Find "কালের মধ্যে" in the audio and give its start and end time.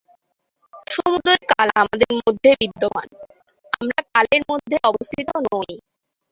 4.09-4.75